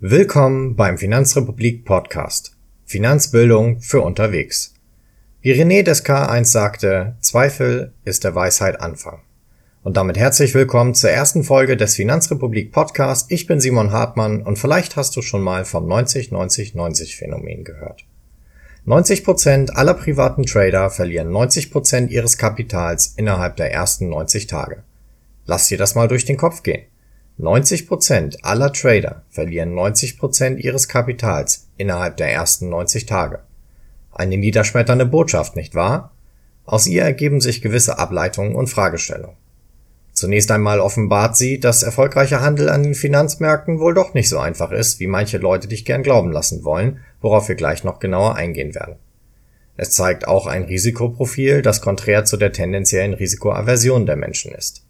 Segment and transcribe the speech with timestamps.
[0.00, 2.52] Willkommen beim Finanzrepublik Podcast.
[2.84, 4.72] Finanzbildung für unterwegs.
[5.40, 9.22] Wie René Descartes sagte, Zweifel ist der Weisheit Anfang.
[9.82, 13.32] Und damit herzlich willkommen zur ersten Folge des Finanzrepublik Podcast.
[13.32, 18.04] Ich bin Simon Hartmann und vielleicht hast du schon mal vom 90-90-90 Phänomen gehört.
[18.86, 24.84] 90% aller privaten Trader verlieren 90% ihres Kapitals innerhalb der ersten 90 Tage.
[25.44, 26.84] Lass dir das mal durch den Kopf gehen.
[27.40, 33.40] 90% aller Trader verlieren 90% ihres Kapitals innerhalb der ersten 90 Tage.
[34.12, 36.12] Eine niederschmetternde Botschaft, nicht wahr?
[36.64, 39.36] Aus ihr ergeben sich gewisse Ableitungen und Fragestellungen.
[40.12, 44.72] Zunächst einmal offenbart sie, dass erfolgreicher Handel an den Finanzmärkten wohl doch nicht so einfach
[44.72, 48.74] ist, wie manche Leute dich gern glauben lassen wollen, worauf wir gleich noch genauer eingehen
[48.74, 48.96] werden.
[49.76, 54.87] Es zeigt auch ein Risikoprofil, das konträr zu der tendenziellen Risikoaversion der Menschen ist.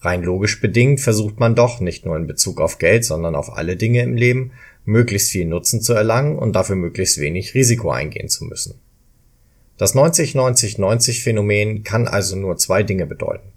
[0.00, 3.76] Rein logisch bedingt versucht man doch, nicht nur in Bezug auf Geld, sondern auf alle
[3.76, 4.52] Dinge im Leben,
[4.84, 8.80] möglichst viel Nutzen zu erlangen und dafür möglichst wenig Risiko eingehen zu müssen.
[9.76, 13.48] Das 90-90-90-Phänomen kann also nur zwei Dinge bedeuten.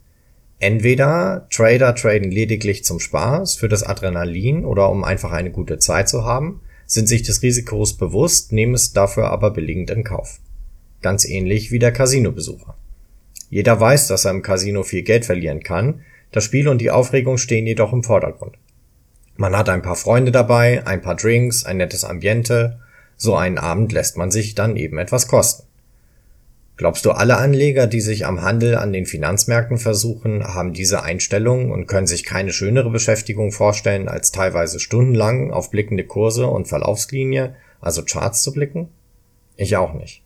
[0.59, 6.07] Entweder Trader traden lediglich zum Spaß, für das Adrenalin oder um einfach eine gute Zeit
[6.07, 10.39] zu haben, sind sich des Risikos bewusst, nehmen es dafür aber billigend in Kauf.
[11.01, 12.75] Ganz ähnlich wie der Casino-Besucher.
[13.49, 16.01] Jeder weiß, dass er im Casino viel Geld verlieren kann,
[16.31, 18.57] das Spiel und die Aufregung stehen jedoch im Vordergrund.
[19.35, 22.79] Man hat ein paar Freunde dabei, ein paar Drinks, ein nettes Ambiente.
[23.17, 25.67] So einen Abend lässt man sich dann eben etwas kosten.
[26.77, 31.69] Glaubst du, alle Anleger, die sich am Handel an den Finanzmärkten versuchen, haben diese Einstellung
[31.69, 37.55] und können sich keine schönere Beschäftigung vorstellen, als teilweise stundenlang auf blickende Kurse und Verlaufslinie,
[37.81, 38.89] also Charts zu blicken?
[39.57, 40.23] Ich auch nicht.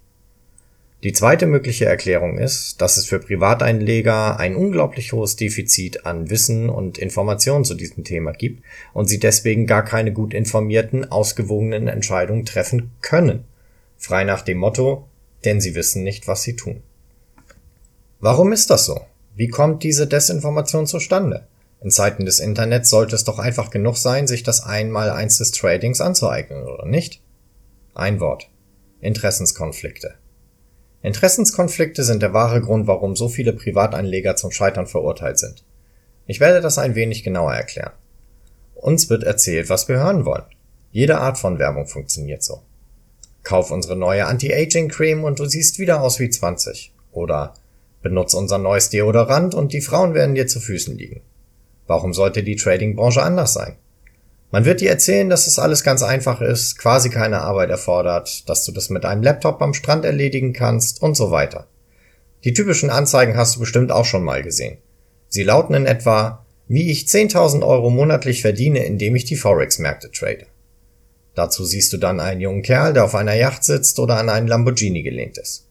[1.05, 6.67] Die zweite mögliche Erklärung ist, dass es für Privateinleger ein unglaublich hohes Defizit an Wissen
[6.67, 12.43] und Informationen zu diesem Thema gibt und sie deswegen gar keine gut informierten, ausgewogenen Entscheidungen
[12.43, 13.43] treffen können.
[13.99, 15.07] Frei nach dem Motto,
[15.43, 16.81] denn sie wissen nicht, was sie tun.
[18.19, 18.99] Warum ist das so?
[19.35, 21.45] Wie kommt diese Desinformation zustande?
[21.83, 26.01] In Zeiten des Internets sollte es doch einfach genug sein, sich das Einmaleins des Tradings
[26.01, 27.21] anzueignen, oder nicht?
[27.93, 28.49] Ein Wort.
[29.01, 30.15] Interessenskonflikte.
[31.05, 35.63] Interessenskonflikte sind der wahre Grund, warum so viele Privatanleger zum Scheitern verurteilt sind.
[36.25, 37.91] Ich werde das ein wenig genauer erklären.
[38.73, 40.45] Uns wird erzählt, was wir hören wollen.
[40.91, 42.63] Jede Art von Werbung funktioniert so.
[43.43, 46.91] Kauf unsere neue Anti-Aging-Creme und du siehst wieder aus wie 20.
[47.11, 47.53] Oder
[48.01, 51.21] benutz unser neues Deodorant und die Frauen werden dir zu Füßen liegen.
[51.85, 53.75] Warum sollte die Trading-Branche anders sein?
[54.55, 58.63] Man wird dir erzählen, dass es alles ganz einfach ist, quasi keine Arbeit erfordert, dass
[58.63, 61.67] du das mit einem Laptop am Strand erledigen kannst und so weiter.
[62.45, 64.77] Die typischen Anzeigen hast du bestimmt auch schon mal gesehen.
[65.27, 70.45] Sie lauten in etwa, wie ich 10.000 Euro monatlich verdiene, indem ich die Forex-Märkte trade.
[71.33, 74.47] Dazu siehst du dann einen jungen Kerl, der auf einer Yacht sitzt oder an einen
[74.47, 75.67] Lamborghini gelehnt ist.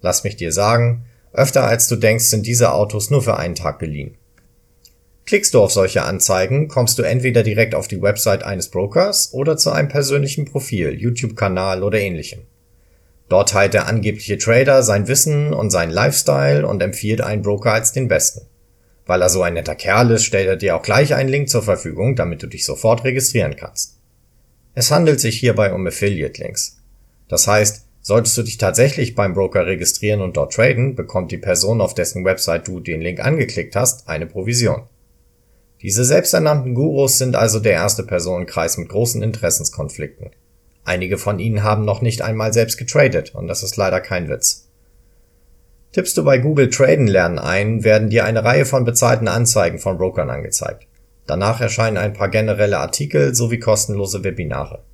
[0.00, 1.04] Lass mich dir sagen,
[1.34, 4.16] öfter als du denkst, sind diese Autos nur für einen Tag geliehen.
[5.26, 9.56] Klickst du auf solche Anzeigen, kommst du entweder direkt auf die Website eines Brokers oder
[9.56, 12.40] zu einem persönlichen Profil, YouTube-Kanal oder ähnlichem.
[13.30, 17.92] Dort teilt der angebliche Trader sein Wissen und seinen Lifestyle und empfiehlt einen Broker als
[17.92, 18.42] den besten.
[19.06, 21.62] Weil er so ein netter Kerl ist, stellt er dir auch gleich einen Link zur
[21.62, 23.96] Verfügung, damit du dich sofort registrieren kannst.
[24.74, 26.82] Es handelt sich hierbei um Affiliate-Links.
[27.28, 31.80] Das heißt, solltest du dich tatsächlich beim Broker registrieren und dort traden, bekommt die Person,
[31.80, 34.82] auf dessen Website du den Link angeklickt hast, eine Provision.
[35.84, 40.30] Diese selbsternannten Gurus sind also der erste Personenkreis mit großen Interessenskonflikten.
[40.82, 44.70] Einige von ihnen haben noch nicht einmal selbst getradet und das ist leider kein Witz.
[45.92, 49.98] Tippst du bei Google Traden lernen ein, werden dir eine Reihe von bezahlten Anzeigen von
[49.98, 50.86] Brokern angezeigt.
[51.26, 54.84] Danach erscheinen ein paar generelle Artikel sowie kostenlose Webinare.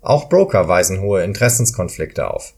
[0.00, 2.54] Auch Broker weisen hohe Interessenskonflikte auf.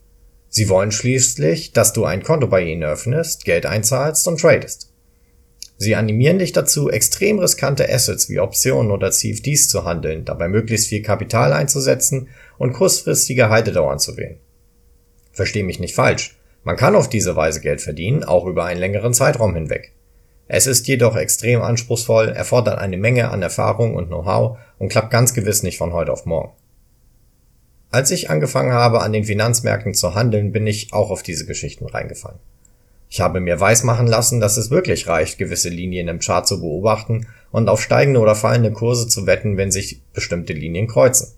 [0.49, 4.94] Sie wollen schließlich, dass du ein Konto bei ihnen öffnest, Geld einzahlst und tradest.
[5.77, 10.89] Sie animieren dich dazu, extrem riskante Assets wie Optionen oder CFDs zu handeln, dabei möglichst
[10.89, 12.29] viel Kapital einzusetzen
[12.59, 14.39] und kurzfristige Haltedauern zu wählen.
[15.33, 16.37] Versteh mich nicht falsch.
[16.63, 19.93] Man kann auf diese Weise Geld verdienen, auch über einen längeren Zeitraum hinweg.
[20.47, 25.35] Es ist jedoch extrem anspruchsvoll, erfordert eine Menge an Erfahrung und Know-how und klappt ganz
[25.35, 26.53] gewiss nicht von heute auf morgen.
[27.91, 31.87] Als ich angefangen habe, an den Finanzmärkten zu handeln, bin ich auch auf diese Geschichten
[31.87, 32.41] reingefallen.
[33.15, 37.29] Ich habe mir weismachen lassen, dass es wirklich reicht, gewisse Linien im Chart zu beobachten
[37.53, 41.29] und auf steigende oder fallende Kurse zu wetten, wenn sich bestimmte Linien kreuzen.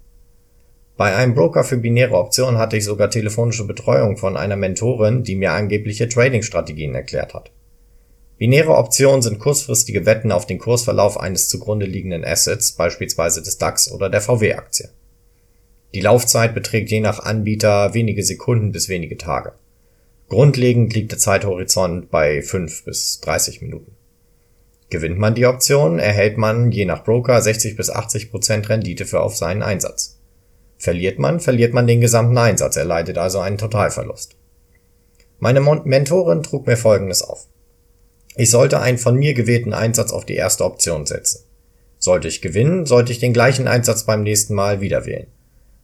[0.96, 5.36] Bei einem Broker für binäre Optionen hatte ich sogar telefonische Betreuung von einer Mentorin, die
[5.36, 7.50] mir angebliche Trading-Strategien erklärt hat.
[8.38, 13.92] Binäre Optionen sind kurzfristige Wetten auf den Kursverlauf eines zugrunde liegenden Assets, beispielsweise des DAX
[13.92, 14.88] oder der VW-Aktie.
[15.92, 19.52] Die Laufzeit beträgt je nach Anbieter wenige Sekunden bis wenige Tage.
[20.28, 23.94] Grundlegend liegt der Zeithorizont bei 5 bis 30 Minuten.
[24.90, 29.20] Gewinnt man die Option, erhält man je nach Broker 60 bis 80 Prozent Rendite für
[29.20, 30.18] auf seinen Einsatz.
[30.78, 34.36] Verliert man, verliert man den gesamten Einsatz, erleidet also einen Totalverlust.
[35.38, 37.46] Meine Mentorin trug mir Folgendes auf.
[38.34, 41.44] Ich sollte einen von mir gewählten Einsatz auf die erste Option setzen.
[41.98, 45.28] Sollte ich gewinnen, sollte ich den gleichen Einsatz beim nächsten Mal wieder wählen.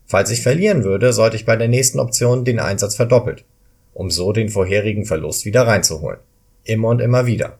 [0.04, 3.44] Falls ich verlieren würde, sollte ich bei der nächsten Option den Einsatz verdoppelt,
[3.92, 6.20] um so den vorherigen Verlust wieder reinzuholen.
[6.64, 7.58] Immer und immer wieder.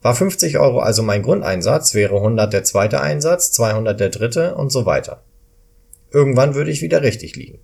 [0.00, 4.70] War 50 Euro also mein Grundeinsatz, wäre 100 der zweite Einsatz, 200 der dritte und
[4.70, 5.22] so weiter.
[6.12, 7.58] Irgendwann würde ich wieder richtig liegen.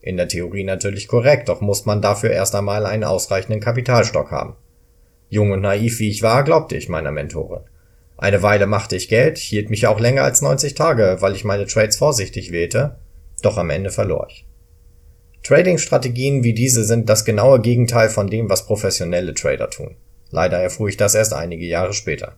[0.00, 4.56] In der Theorie natürlich korrekt, doch muss man dafür erst einmal einen ausreichenden Kapitalstock haben.
[5.28, 7.62] Jung und naiv wie ich war, glaubte ich meiner Mentorin.
[8.18, 11.66] Eine Weile machte ich Geld, hielt mich auch länger als 90 Tage, weil ich meine
[11.66, 12.96] Trades vorsichtig wählte,
[13.42, 14.46] doch am Ende verlor ich.
[15.42, 19.96] Trading-Strategien wie diese sind das genaue Gegenteil von dem, was professionelle Trader tun.
[20.30, 22.36] Leider erfuhr ich das erst einige Jahre später.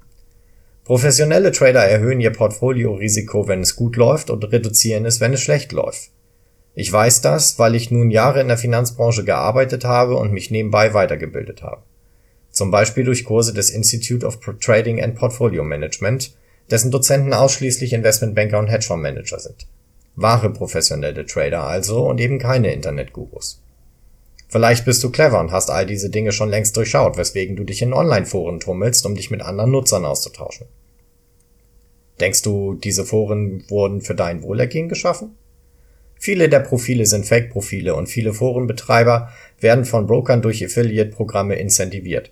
[0.85, 5.73] Professionelle Trader erhöhen ihr Portfoliorisiko, wenn es gut läuft und reduzieren es, wenn es schlecht
[5.73, 6.11] läuft.
[6.75, 10.93] Ich weiß das, weil ich nun Jahre in der Finanzbranche gearbeitet habe und mich nebenbei
[10.93, 11.83] weitergebildet habe
[12.55, 16.35] zum Beispiel durch Kurse des Institute of Trading and Portfolio Management,
[16.71, 19.67] dessen Dozenten ausschließlich Investmentbanker und Hedgefondsmanager sind.
[20.17, 23.63] Wahre professionelle Trader also und eben keine Internetgurus.
[24.49, 27.83] Vielleicht bist du clever und hast all diese Dinge schon längst durchschaut, weswegen du dich
[27.83, 30.69] in Online-Foren tummelst, um dich mit anderen Nutzern auszutauschen.
[32.21, 35.37] Denkst du, diese Foren wurden für dein Wohlergehen geschaffen?
[36.17, 42.31] Viele der Profile sind Fake-Profile und viele Forenbetreiber werden von Brokern durch Affiliate-Programme incentiviert.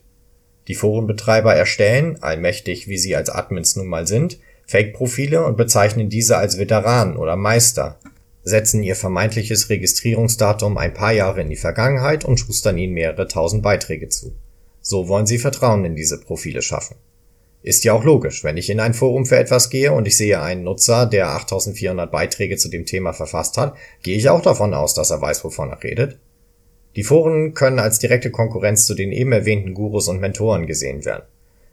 [0.69, 6.37] Die Forenbetreiber erstellen, allmächtig wie sie als Admins nun mal sind, Fake-Profile und bezeichnen diese
[6.37, 7.99] als Veteranen oder Meister,
[8.43, 13.63] setzen ihr vermeintliches Registrierungsdatum ein paar Jahre in die Vergangenheit und schustern ihnen mehrere tausend
[13.63, 14.35] Beiträge zu.
[14.81, 16.97] So wollen sie Vertrauen in diese Profile schaffen.
[17.63, 20.43] Ist ja auch logisch, wenn ich in ein Forum für etwas gehe und ich sehe
[20.43, 24.95] einen Nutzer, der 8400 Beiträge zu dem Thema verfasst hat, gehe ich auch davon aus,
[24.95, 26.19] dass er weiß, wovon er redet.
[26.97, 31.25] Die Foren können als direkte Konkurrenz zu den eben erwähnten Gurus und Mentoren gesehen werden.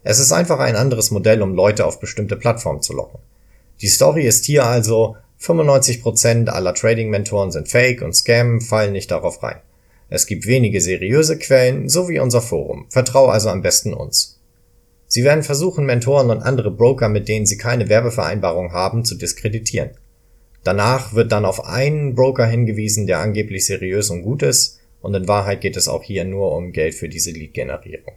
[0.04, 3.20] Es ist einfach ein anderes Modell, um Leute auf bestimmte Plattformen zu locken.
[3.82, 9.42] Die Story ist hier also, 95% aller Trading-Mentoren sind Fake und Scam, fallen nicht darauf
[9.42, 9.60] rein.
[10.10, 12.88] Es gibt wenige seriöse Quellen, so wie unser Forum.
[12.90, 14.40] Vertrau also am besten uns.
[15.08, 19.92] Sie werden versuchen, Mentoren und andere Broker, mit denen sie keine Werbevereinbarung haben, zu diskreditieren.
[20.64, 25.28] Danach wird dann auf einen Broker hingewiesen, der angeblich seriös und gut ist, und in
[25.28, 28.14] Wahrheit geht es auch hier nur um Geld für diese Lead-Generierung.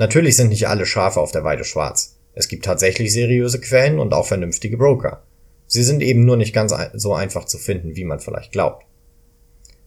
[0.00, 2.16] Natürlich sind nicht alle Schafe auf der Weide schwarz.
[2.32, 5.22] Es gibt tatsächlich seriöse Quellen und auch vernünftige Broker.
[5.66, 8.86] Sie sind eben nur nicht ganz so einfach zu finden, wie man vielleicht glaubt.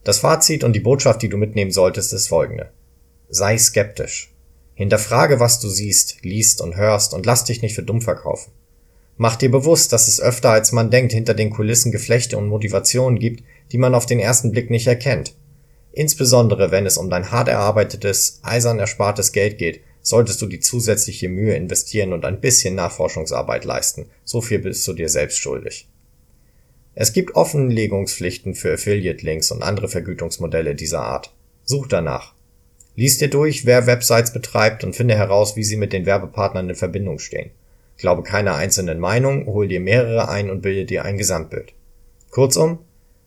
[0.03, 2.69] Das Fazit und die Botschaft, die du mitnehmen solltest, ist folgende.
[3.29, 4.31] Sei skeptisch.
[4.75, 8.51] Hinterfrage, was du siehst, liest und hörst und lass dich nicht für dumm verkaufen.
[9.17, 13.17] Mach dir bewusst, dass es öfter als man denkt hinter den Kulissen Geflechte und Motivationen
[13.17, 15.33] gibt, die man auf den ersten Blick nicht erkennt
[15.93, 21.29] Insbesondere wenn es um dein hart erarbeitetes, eisern erspartes Geld geht, solltest du die zusätzliche
[21.29, 24.05] Mühe investieren und ein bisschen Nachforschungsarbeit leisten.
[24.23, 25.87] So viel bist du dir selbst schuldig.
[26.93, 31.33] Es gibt Offenlegungspflichten für Affiliate-Links und andere Vergütungsmodelle dieser Art.
[31.63, 32.35] Such danach.
[32.95, 36.75] Lies dir durch, wer Websites betreibt und finde heraus, wie sie mit den Werbepartnern in
[36.75, 37.49] Verbindung stehen.
[37.97, 41.73] Glaube keiner einzelnen Meinung, hol dir mehrere ein und bilde dir ein Gesamtbild.
[42.29, 42.79] Kurzum,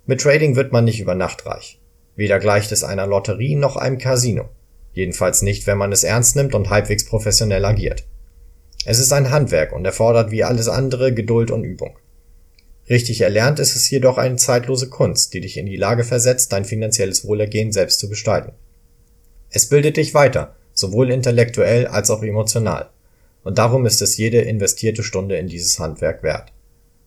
[0.05, 1.81] mit Trading wird man nicht über Nacht reich.
[2.15, 4.49] Weder gleicht es einer Lotterie noch einem Casino.
[4.97, 8.05] Jedenfalls nicht, wenn man es ernst nimmt und halbwegs professionell agiert.
[8.87, 11.99] Es ist ein Handwerk und erfordert wie alles andere Geduld und Übung.
[12.89, 16.65] Richtig erlernt ist es jedoch eine zeitlose Kunst, die dich in die Lage versetzt, dein
[16.65, 18.53] finanzielles Wohlergehen selbst zu gestalten.
[19.51, 22.89] Es bildet dich weiter, sowohl intellektuell als auch emotional.
[23.45, 26.55] Und darum ist es jede investierte Stunde in dieses Handwerk wert.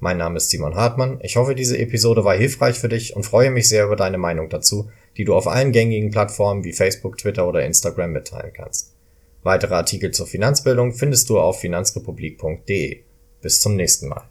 [0.00, 1.20] Mein Name ist Simon Hartmann.
[1.22, 4.48] Ich hoffe, diese Episode war hilfreich für dich und freue mich sehr über deine Meinung
[4.48, 8.94] dazu, die du auf allen gängigen Plattformen wie Facebook, Twitter oder Instagram mitteilen kannst.
[9.42, 13.02] Weitere Artikel zur Finanzbildung findest du auf finanzrepublik.de.
[13.40, 14.28] Bis zum nächsten Mal.